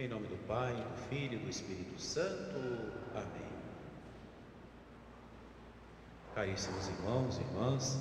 [0.00, 2.92] Em nome do Pai, do Filho e do Espírito Santo.
[3.12, 3.48] Amém.
[6.36, 7.98] Caríssimos irmãos e irmãs,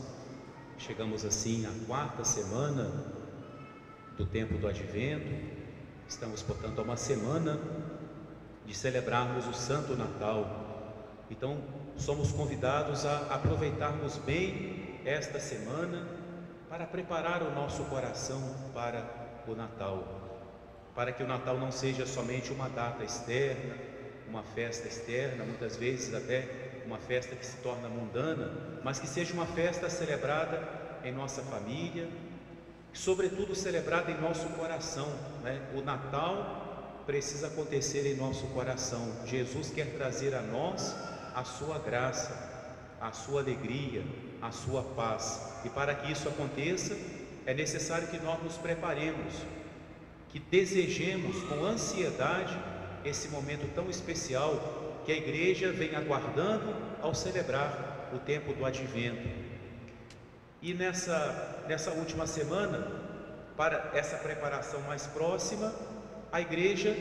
[0.78, 2.92] chegamos assim à quarta semana
[4.16, 5.34] do tempo do Advento.
[6.08, 7.60] Estamos, portanto, a uma semana
[8.64, 10.94] de celebrarmos o Santo Natal.
[11.32, 11.60] Então,
[11.96, 16.08] somos convidados a aproveitarmos bem esta semana
[16.70, 18.40] para preparar o nosso coração
[18.72, 19.04] para
[19.48, 20.27] o Natal,
[20.98, 23.76] para que o Natal não seja somente uma data externa,
[24.28, 26.48] uma festa externa, muitas vezes até
[26.88, 30.60] uma festa que se torna mundana, mas que seja uma festa celebrada
[31.04, 32.10] em nossa família,
[32.94, 35.08] sobretudo celebrada em nosso coração.
[35.44, 35.62] Né?
[35.76, 39.08] O Natal precisa acontecer em nosso coração.
[39.28, 40.96] Jesus quer trazer a nós
[41.36, 42.34] a sua graça,
[43.00, 44.04] a sua alegria,
[44.42, 45.60] a sua paz.
[45.64, 46.98] E para que isso aconteça,
[47.46, 49.36] é necessário que nós nos preparemos,
[50.38, 52.56] que desejemos com ansiedade
[53.04, 59.28] esse momento tão especial que a igreja vem aguardando ao celebrar o tempo do advento.
[60.62, 62.88] E nessa, nessa última semana,
[63.56, 65.74] para essa preparação mais próxima,
[66.32, 66.96] a igreja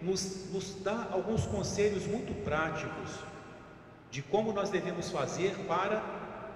[0.00, 3.10] nos, nos dá alguns conselhos muito práticos
[4.10, 6.02] de como nós devemos fazer para,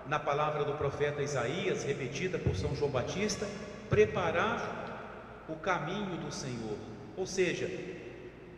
[0.06, 3.46] na palavra do profeta Isaías, repetida por São João Batista,
[3.90, 4.83] preparar
[5.48, 6.76] o caminho do Senhor.
[7.16, 7.68] Ou seja,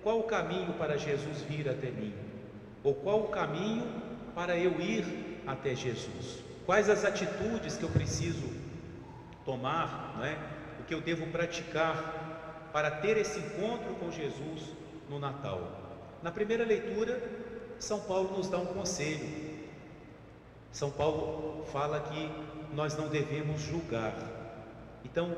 [0.03, 2.15] qual o caminho para Jesus vir até mim?
[2.83, 3.87] Ou qual o caminho
[4.35, 6.45] para eu ir até Jesus?
[6.65, 8.49] Quais as atitudes que eu preciso
[9.45, 10.37] tomar, não é?
[10.81, 14.63] o que eu devo praticar para ter esse encontro com Jesus
[15.09, 15.61] no Natal?
[16.23, 17.23] Na primeira leitura,
[17.79, 19.57] são Paulo nos dá um conselho.
[20.73, 22.31] São Paulo fala que
[22.75, 24.15] nós não devemos julgar.
[25.05, 25.35] Então,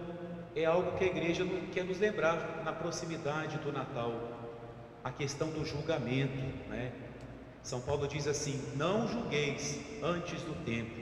[0.62, 4.12] é algo que a igreja quer nos lembrar na proximidade do Natal,
[5.04, 6.92] a questão do julgamento, né?
[7.62, 10.96] São Paulo diz assim: Não julgueis antes do tempo,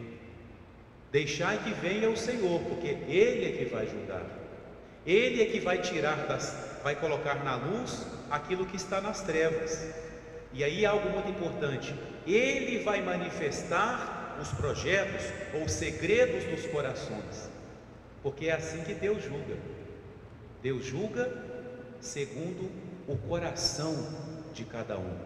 [1.10, 4.26] deixai que venha o Senhor, porque Ele é que vai julgar,
[5.06, 9.90] Ele é que vai tirar das, vai colocar na luz aquilo que está nas trevas.
[10.52, 11.94] E aí algo muito importante:
[12.26, 15.24] Ele vai manifestar os projetos
[15.54, 17.50] ou segredos dos corações,
[18.26, 19.56] porque é assim que Deus julga.
[20.60, 21.32] Deus julga
[22.00, 22.68] segundo
[23.06, 23.94] o coração
[24.52, 25.16] de cada um.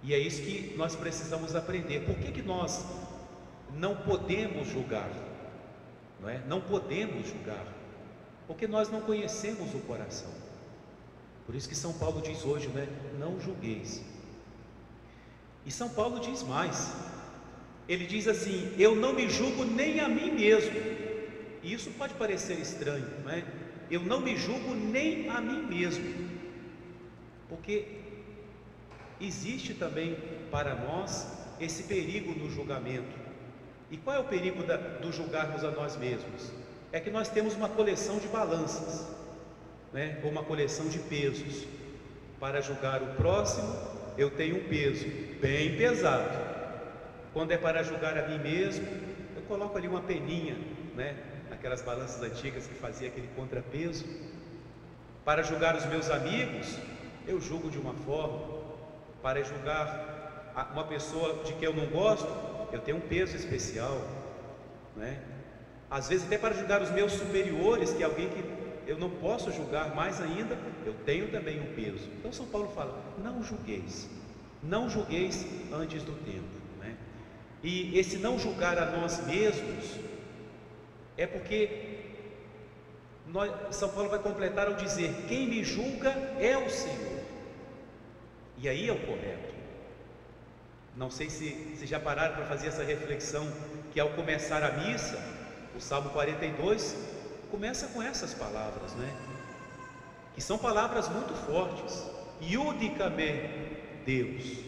[0.00, 2.06] E é isso que nós precisamos aprender.
[2.06, 2.84] Por que, que nós
[3.74, 5.10] não podemos julgar?
[6.20, 6.40] Não é?
[6.46, 7.66] Não podemos julgar,
[8.46, 10.30] porque nós não conhecemos o coração.
[11.46, 12.86] Por isso que São Paulo diz hoje, né?
[13.18, 14.04] Não julgueis.
[15.64, 16.94] E São Paulo diz mais.
[17.88, 20.95] Ele diz assim: Eu não me julgo nem a mim mesmo.
[21.66, 23.42] E isso pode parecer estranho, não é?
[23.90, 26.04] Eu não me julgo nem a mim mesmo.
[27.48, 27.88] Porque
[29.20, 30.16] existe também
[30.48, 31.26] para nós
[31.60, 33.18] esse perigo no julgamento.
[33.90, 36.52] E qual é o perigo da, do julgarmos a nós mesmos?
[36.92, 39.04] É que nós temos uma coleção de balanças
[39.92, 41.66] né, ou uma coleção de pesos.
[42.38, 43.74] Para julgar o próximo,
[44.16, 45.04] eu tenho um peso
[45.40, 46.30] bem pesado.
[47.32, 48.86] Quando é para julgar a mim mesmo,
[49.34, 50.56] eu coloco ali uma peninha,
[50.94, 51.16] né,
[51.50, 54.04] aquelas balanças antigas que fazia aquele contrapeso.
[55.24, 56.78] Para julgar os meus amigos,
[57.26, 58.56] eu julgo de uma forma.
[59.22, 62.28] Para julgar uma pessoa de que eu não gosto,
[62.72, 64.00] eu tenho um peso especial,
[64.96, 65.20] né?
[65.90, 68.44] Às vezes até para julgar os meus superiores, que é alguém que
[68.86, 72.08] eu não posso julgar mais ainda, eu tenho também um peso.
[72.18, 74.08] Então São Paulo fala: não julgueis,
[74.62, 76.44] não julgueis antes do tempo.
[76.80, 76.96] Né?
[77.62, 79.96] E esse não julgar a nós mesmos
[81.16, 81.96] é porque
[83.26, 86.10] nós, São Paulo vai completar ao dizer: quem me julga
[86.40, 87.20] é o Senhor.
[88.58, 89.54] E aí é o correto.
[90.96, 93.46] Não sei se, se já pararam para fazer essa reflexão
[93.92, 95.18] que ao começar a missa,
[95.76, 96.96] o Salmo 42
[97.50, 99.14] começa com essas palavras, né?
[100.34, 102.10] Que são palavras muito fortes.
[102.40, 103.50] Yudicame,
[104.04, 104.66] Deus.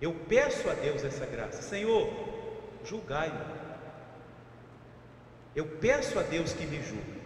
[0.00, 1.62] Eu peço a Deus essa graça.
[1.62, 2.08] Senhor,
[2.84, 3.59] julgai-me.
[5.54, 7.20] Eu peço a Deus que me julgue.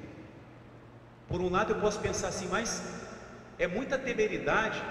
[1.29, 2.83] Por um lado eu posso pensar assim, mas
[3.59, 4.83] é muita temeridade,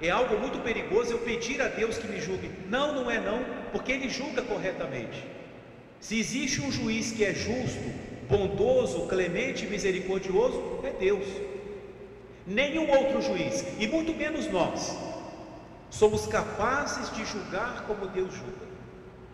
[0.00, 2.50] é algo muito perigoso eu pedir a Deus que me julgue.
[2.68, 5.24] Não, não é não, porque Ele julga corretamente.
[6.00, 7.82] Se existe um juiz que é justo,
[8.28, 11.26] bondoso, clemente e misericordioso é Deus.
[12.46, 14.96] Nenhum outro juiz, e muito menos nós,
[15.90, 18.66] somos capazes de julgar como Deus julga.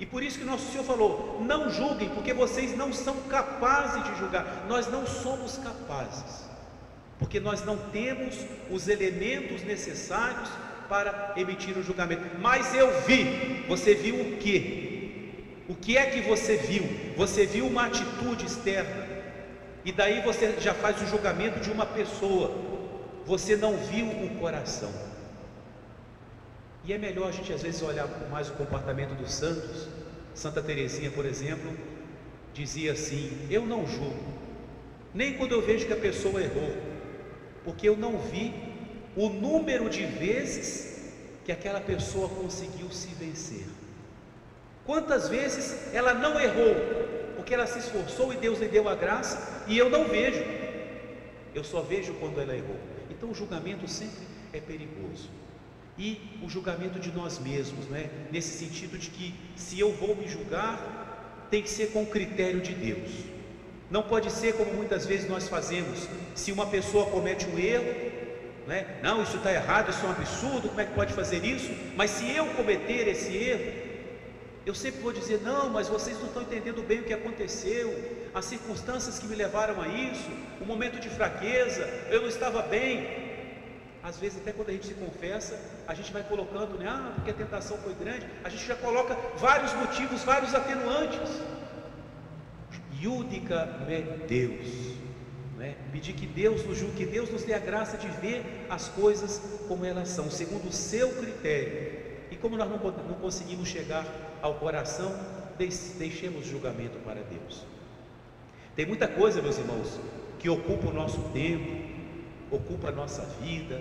[0.02, 4.18] E por isso que nosso Senhor falou: não julguem, porque vocês não são capazes de
[4.18, 4.66] julgar.
[4.68, 6.42] Nós não somos capazes.
[7.20, 8.36] porque nós não temos
[8.68, 10.48] os elementos necessários
[10.88, 12.36] para emitir o julgamento.
[12.40, 15.32] Mas eu vi, você viu o que?
[15.68, 16.82] O que é que você viu?
[17.16, 19.06] Você viu uma atitude externa,
[19.84, 22.50] e daí você já faz o julgamento de uma pessoa,
[23.24, 24.92] você não viu o coração.
[26.84, 29.88] E é melhor a gente às vezes olhar mais o comportamento dos santos.
[30.34, 31.70] Santa Teresinha, por exemplo,
[32.52, 34.32] dizia assim: Eu não julgo,
[35.14, 36.74] nem quando eu vejo que a pessoa errou,
[37.64, 38.52] porque eu não vi
[39.14, 41.12] o número de vezes
[41.44, 43.66] que aquela pessoa conseguiu se vencer.
[44.84, 46.74] Quantas vezes ela não errou,
[47.36, 50.42] porque ela se esforçou e Deus lhe deu a graça, e eu não vejo,
[51.54, 52.76] eu só vejo quando ela errou.
[53.10, 55.28] Então o julgamento sempre é perigoso.
[55.98, 58.08] E o julgamento de nós mesmos, né?
[58.30, 62.60] nesse sentido de que se eu vou me julgar, tem que ser com o critério
[62.60, 63.10] de Deus.
[63.90, 66.08] Não pode ser como muitas vezes nós fazemos.
[66.34, 68.10] Se uma pessoa comete um erro,
[68.66, 68.98] né?
[69.02, 71.70] não, isso está errado, isso é um absurdo, como é que pode fazer isso?
[71.94, 73.82] Mas se eu cometer esse erro,
[74.64, 77.92] eu sempre vou dizer: não, mas vocês não estão entendendo bem o que aconteceu,
[78.32, 80.30] as circunstâncias que me levaram a isso,
[80.60, 83.21] o momento de fraqueza, eu não estava bem.
[84.02, 86.86] Às vezes, até quando a gente se confessa, a gente vai colocando, né?
[86.88, 91.40] Ah, porque a tentação foi grande, a gente já coloca vários motivos, vários atenuantes.
[93.00, 94.92] Yúdica é Deus.
[95.56, 95.76] Né?
[95.92, 99.40] Pedir que Deus nos julgue, que Deus nos dê a graça de ver as coisas
[99.68, 102.02] como elas são, segundo o seu critério.
[102.30, 104.04] E como nós não, não conseguimos chegar
[104.40, 105.14] ao coração,
[105.98, 107.64] deixemos julgamento para Deus.
[108.74, 110.00] Tem muita coisa, meus irmãos,
[110.38, 111.91] que ocupa o nosso tempo,
[112.52, 113.80] ocupa a nossa vida,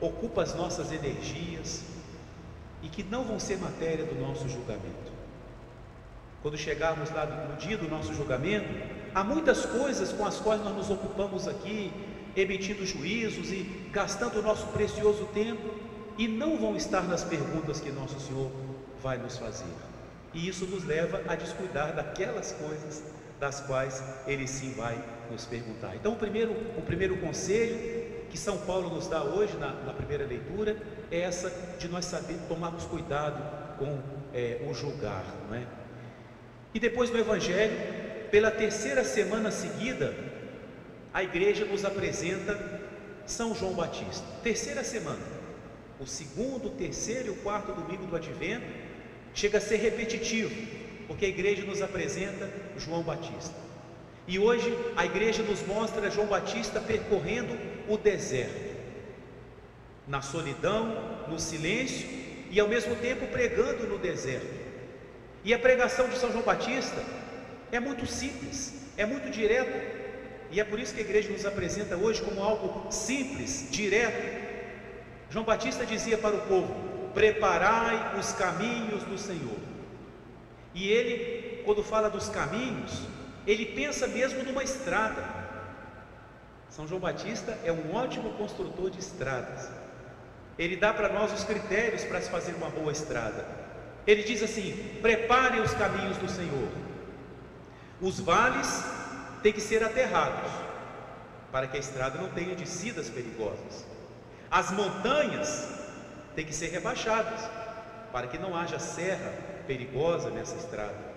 [0.00, 1.84] ocupa as nossas energias
[2.82, 5.12] e que não vão ser matéria do nosso julgamento.
[6.42, 8.66] Quando chegarmos lá no dia do nosso julgamento,
[9.14, 11.92] há muitas coisas com as quais nós nos ocupamos aqui,
[12.34, 13.62] emitindo juízos e
[13.92, 15.70] gastando o nosso precioso tempo,
[16.18, 18.50] e não vão estar nas perguntas que nosso Senhor
[19.00, 19.72] vai nos fazer.
[20.34, 23.04] E isso nos leva a descuidar daquelas coisas
[23.38, 24.98] das quais Ele sim vai
[25.32, 25.96] nos perguntar.
[25.96, 30.24] Então, o primeiro, o primeiro conselho que São Paulo nos dá hoje na, na primeira
[30.24, 30.76] leitura
[31.10, 34.00] é essa de nós saber tomarmos cuidado com
[34.32, 35.66] é, o julgar, não é?
[36.74, 37.76] E depois no Evangelho,
[38.30, 40.14] pela terceira semana seguida,
[41.12, 42.80] a igreja nos apresenta
[43.26, 44.24] São João Batista.
[44.42, 45.20] Terceira semana,
[46.00, 48.66] o segundo, terceiro e o quarto domingo do Advento
[49.34, 50.54] chega a ser repetitivo,
[51.06, 52.48] porque a igreja nos apresenta
[52.78, 53.71] João Batista.
[54.26, 57.58] E hoje a igreja nos mostra João Batista percorrendo
[57.88, 58.76] o deserto,
[60.06, 62.08] na solidão, no silêncio
[62.50, 64.62] e ao mesmo tempo pregando no deserto.
[65.44, 67.02] E a pregação de São João Batista
[67.72, 70.02] é muito simples, é muito direta,
[70.52, 74.42] e é por isso que a igreja nos apresenta hoje como algo simples, direto.
[75.30, 76.74] João Batista dizia para o povo:
[77.14, 79.58] Preparai os caminhos do Senhor.
[80.74, 83.02] E ele, quando fala dos caminhos,
[83.46, 85.24] ele pensa mesmo numa estrada.
[86.70, 89.68] São João Batista é um ótimo construtor de estradas.
[90.58, 93.46] Ele dá para nós os critérios para se fazer uma boa estrada.
[94.06, 96.68] Ele diz assim: preparem os caminhos do Senhor.
[98.00, 98.84] Os vales
[99.42, 100.50] têm que ser aterrados,
[101.50, 103.84] para que a estrada não tenha descidas perigosas.
[104.50, 105.68] As montanhas
[106.34, 107.40] têm que ser rebaixadas,
[108.12, 109.32] para que não haja serra
[109.66, 111.11] perigosa nessa estrada.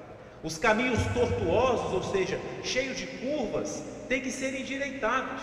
[0.46, 5.42] Os caminhos tortuosos, ou seja, cheios de curvas, têm que ser endireitados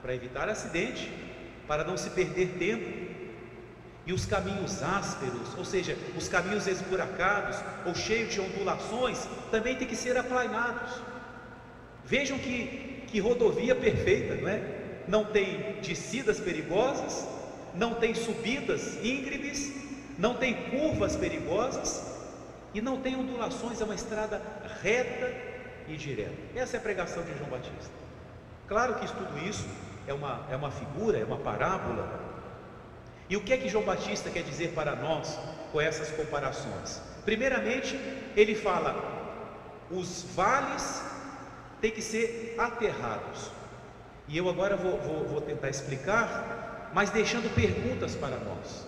[0.00, 1.12] para evitar acidente,
[1.66, 2.86] para não se perder tempo.
[4.06, 9.88] E os caminhos ásperos, ou seja, os caminhos esburacados ou cheios de ondulações, também têm
[9.88, 11.02] que ser aplainados.
[12.04, 14.62] Vejam que, que rodovia perfeita, não é?
[15.08, 17.26] Não tem descidas perigosas,
[17.74, 19.72] não tem subidas íngremes,
[20.16, 22.15] não tem curvas perigosas,
[22.76, 24.42] e não tem ondulações, é uma estrada
[24.82, 25.32] reta
[25.88, 26.34] e direta.
[26.54, 27.90] Essa é a pregação de João Batista.
[28.68, 29.66] Claro que tudo isso
[30.06, 32.20] é uma, é uma figura, é uma parábola.
[33.30, 35.38] E o que é que João Batista quer dizer para nós
[35.72, 37.00] com essas comparações?
[37.24, 37.98] Primeiramente,
[38.36, 38.94] ele fala:
[39.90, 41.02] os vales
[41.80, 43.52] têm que ser aterrados.
[44.28, 48.86] E eu agora vou, vou, vou tentar explicar, mas deixando perguntas para nós,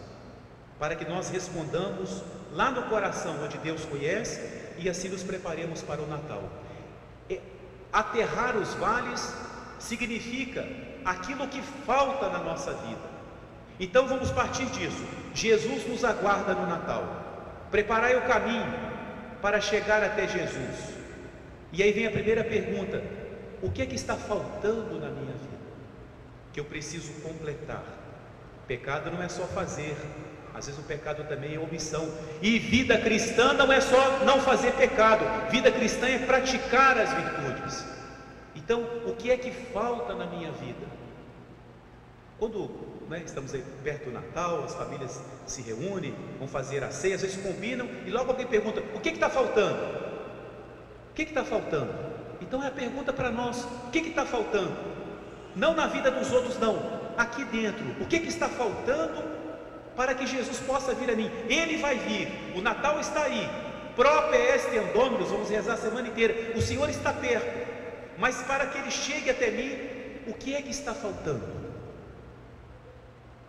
[0.78, 4.40] para que nós respondamos lá no coração onde Deus conhece
[4.78, 6.42] e assim nos preparemos para o Natal.
[7.92, 9.34] Aterrar os vales
[9.78, 10.66] significa
[11.04, 13.18] aquilo que falta na nossa vida.
[13.80, 15.04] Então vamos partir disso.
[15.34, 17.04] Jesus nos aguarda no Natal.
[17.70, 18.72] Preparai o caminho
[19.40, 20.94] para chegar até Jesus.
[21.72, 23.02] E aí vem a primeira pergunta:
[23.62, 25.58] o que é que está faltando na minha vida?
[26.58, 27.84] que eu preciso completar.
[28.66, 29.96] Pecado não é só fazer,
[30.58, 32.12] às vezes o pecado também é omissão.
[32.42, 37.84] E vida cristã não é só não fazer pecado, vida cristã é praticar as virtudes.
[38.56, 40.86] Então, o que é que falta na minha vida?
[42.38, 42.70] Quando
[43.08, 47.40] né, estamos perto do Natal, as famílias se reúnem, vão fazer a ceia, às vezes
[47.40, 49.78] combinam e logo alguém pergunta: o que está faltando?
[51.10, 51.92] O que está faltando?
[52.40, 54.76] Então é a pergunta para nós: o que está faltando?
[55.54, 56.78] Não na vida dos outros, não,
[57.16, 57.84] aqui dentro.
[58.00, 59.37] O que, que está faltando
[59.98, 61.28] para que Jesus possa vir a mim?
[61.48, 63.50] Ele vai vir, o Natal está aí.
[63.96, 66.56] Própria este vamos rezar a semana inteira.
[66.56, 67.66] O Senhor está perto,
[68.16, 69.76] mas para que ele chegue até mim,
[70.28, 71.42] o que é que está faltando?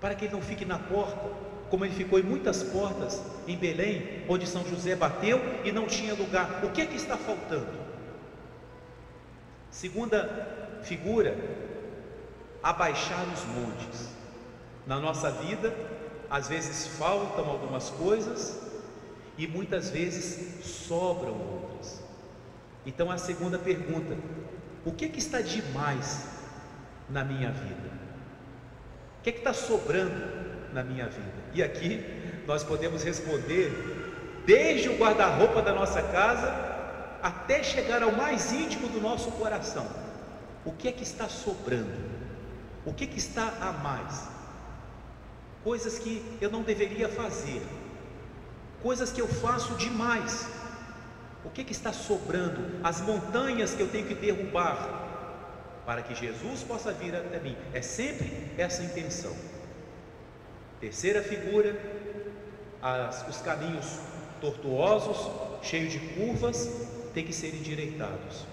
[0.02, 1.30] Para que ele não fique na porta,
[1.70, 6.16] como ele ficou em muitas portas em Belém, onde São José bateu e não tinha
[6.16, 6.62] lugar.
[6.64, 7.78] O que é que está faltando?
[9.70, 11.38] Segunda figura,
[12.64, 14.10] abaixar os montes.
[14.88, 15.99] Na nossa vida,
[16.30, 18.60] às vezes faltam algumas coisas
[19.38, 22.04] e muitas vezes sobram outras.
[22.86, 24.16] Então a segunda pergunta:
[24.86, 26.28] o que, é que está demais
[27.10, 27.90] na minha vida?
[29.20, 31.40] O que, é que está sobrando na minha vida?
[31.54, 32.04] E aqui
[32.46, 36.70] nós podemos responder desde o guarda-roupa da nossa casa
[37.22, 39.86] até chegar ao mais íntimo do nosso coração.
[40.64, 42.10] O que é que está sobrando?
[42.86, 44.39] O que, que está a mais?
[45.70, 47.62] Coisas que eu não deveria fazer,
[48.82, 50.50] coisas que eu faço demais.
[51.46, 52.60] O que, que está sobrando?
[52.84, 54.80] As montanhas que eu tenho que derrubar
[55.86, 57.56] para que Jesus possa vir até mim.
[57.72, 59.32] É sempre essa intenção.
[60.82, 61.80] Terceira figura,
[62.82, 64.00] as, os caminhos
[64.42, 65.30] tortuosos,
[65.62, 66.68] cheios de curvas,
[67.14, 68.44] têm que ser endireitados.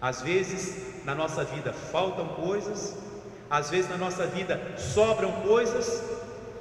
[0.00, 2.96] Às vezes na nossa vida faltam coisas,
[3.50, 6.19] às vezes na nossa vida sobram coisas,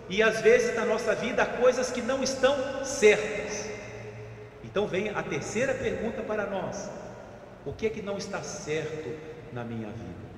[0.10, 3.70] e às vezes na nossa vida há coisas que não estão certas.
[4.64, 6.90] Então vem a terceira pergunta para nós:
[7.66, 9.16] o que é que não está certo
[9.54, 10.30] na minha vida?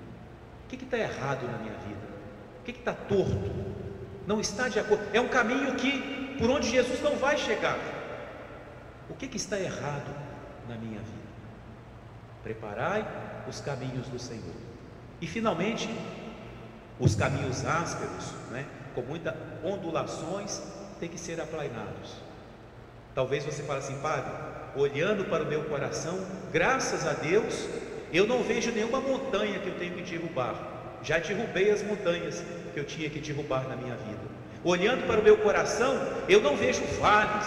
[0.65, 2.11] O que, é está errado na minha vida?
[2.59, 3.51] O que, é que está torto?
[4.27, 5.03] Não está de acordo?
[5.13, 7.77] É um caminho que por onde Jesus não vai chegar.
[9.09, 10.15] O que, é que está errado
[10.67, 11.21] na minha vida?
[12.43, 13.05] Preparai
[13.47, 14.55] os caminhos do Senhor.
[15.19, 15.89] E finalmente,
[16.99, 19.33] os caminhos ásperos, né, com muitas
[19.63, 20.61] ondulações,
[20.99, 22.15] têm que ser aplainados.
[23.13, 24.31] Talvez você fale assim, Padre,
[24.75, 26.17] olhando para o meu coração,
[26.51, 27.67] graças a Deus,
[28.13, 30.99] eu não vejo nenhuma montanha que eu tenho que derrubar.
[31.03, 32.43] Já derrubei as montanhas
[32.73, 34.19] que eu tinha que derrubar na minha vida.
[34.63, 35.93] Olhando para o meu coração,
[36.29, 37.45] eu não vejo vales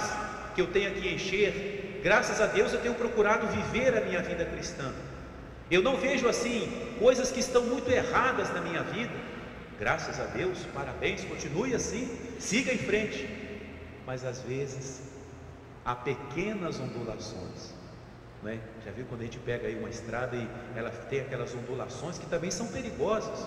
[0.54, 2.00] que eu tenha que encher.
[2.02, 4.92] Graças a Deus eu tenho procurado viver a minha vida cristã.
[5.70, 9.12] Eu não vejo assim coisas que estão muito erradas na minha vida.
[9.78, 13.28] Graças a Deus, parabéns, continue assim, siga em frente.
[14.06, 15.02] Mas às vezes
[15.84, 17.74] há pequenas ondulações.
[18.42, 18.60] Né?
[18.84, 22.26] Já viu quando a gente pega aí uma estrada e ela tem aquelas ondulações que
[22.26, 23.46] também são perigosas.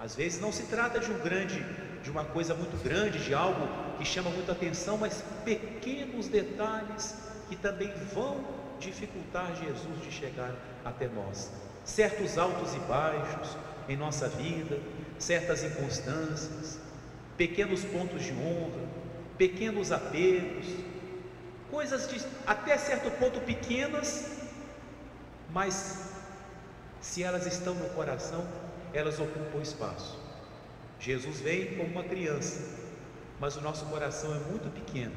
[0.00, 1.64] Às vezes não se trata de um grande,
[2.02, 3.68] de uma coisa muito grande, de algo
[3.98, 7.14] que chama muita atenção, mas pequenos detalhes
[7.48, 8.42] que também vão
[8.78, 11.52] dificultar Jesus de chegar até nós.
[11.84, 13.56] Certos altos e baixos
[13.88, 14.78] em nossa vida,
[15.20, 16.80] certas inconstâncias,
[17.36, 18.88] pequenos pontos de honra,
[19.38, 20.66] pequenos apegos,
[21.70, 24.26] coisas de até certo ponto pequenas,
[25.52, 26.10] mas
[27.00, 28.46] se elas estão no coração,
[28.92, 30.18] elas ocupam espaço.
[30.98, 32.78] Jesus vem como uma criança,
[33.38, 35.14] mas o nosso coração é muito pequeno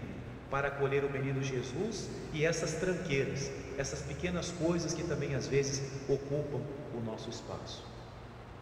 [0.50, 5.82] para acolher o menino Jesus e essas tranqueiras, essas pequenas coisas que também às vezes
[6.08, 6.62] ocupam
[6.94, 7.93] o nosso espaço.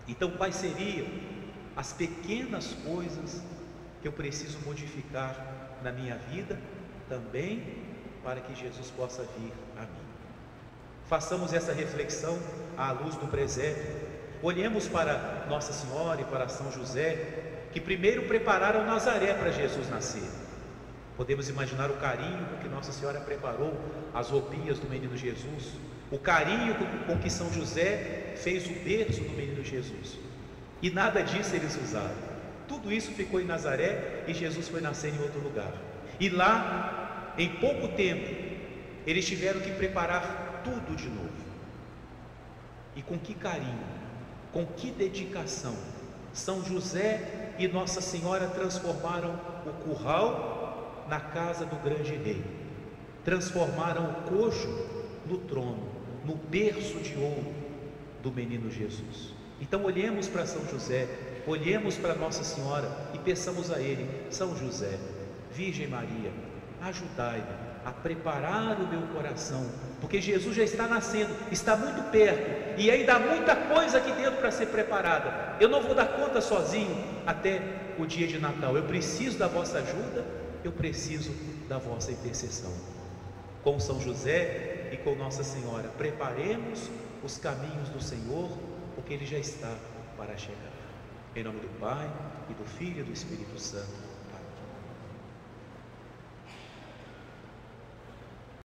[0.08, 1.08] Então, quais seriam
[1.76, 3.42] as pequenas coisas
[4.02, 6.60] que eu preciso modificar na minha vida
[7.08, 7.78] também
[8.24, 10.12] para que Jesus possa vir a mim?
[11.06, 12.40] Façamos essa reflexão
[12.78, 13.96] à luz do presépio.
[14.42, 20.30] Olhemos para Nossa Senhora e para São José, que primeiro prepararam Nazaré para Jesus nascer.
[21.18, 23.74] Podemos imaginar o carinho com que Nossa Senhora preparou
[24.14, 25.74] as roupinhas do menino Jesus,
[26.12, 26.76] o carinho
[27.08, 30.20] com que São José fez o berço do menino Jesus.
[30.82, 32.32] E nada disso eles usaram.
[32.68, 35.72] Tudo isso ficou em Nazaré e Jesus foi nascer em outro lugar.
[36.20, 38.30] E lá, em pouco tempo,
[39.08, 41.30] eles tiveram que preparar tudo de novo.
[42.94, 43.80] E com que carinho,
[44.52, 45.76] com que dedicação,
[46.34, 52.44] São José e Nossa Senhora transformaram o curral na casa do grande rei,
[53.24, 54.68] transformaram o coxo
[55.26, 57.54] no trono no berço de ouro
[58.22, 59.34] do menino Jesus.
[59.60, 61.08] Então olhemos para São José,
[61.46, 64.98] olhemos para Nossa Senhora e peçamos a Ele, São José,
[65.52, 66.32] Virgem Maria,
[66.82, 69.66] ajudai-me a preparar o meu coração,
[70.00, 74.38] porque Jesus já está nascendo, está muito perto e ainda há muita coisa aqui dentro
[74.38, 75.56] para ser preparada.
[75.60, 77.62] Eu não vou dar conta sozinho até
[77.98, 78.76] o dia de Natal.
[78.76, 80.26] Eu preciso da vossa ajuda,
[80.64, 81.32] eu preciso
[81.68, 82.72] da vossa intercessão.
[83.64, 86.90] Com São José e com Nossa Senhora, preparemos
[87.24, 88.50] os caminhos do Senhor,
[88.96, 89.74] porque Ele já está
[90.18, 90.72] para chegar.
[91.36, 92.12] Em nome do Pai,
[92.50, 94.11] e do Filho e do Espírito Santo.